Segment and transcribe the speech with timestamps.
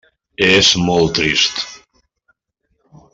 [0.45, 1.61] És molt trist.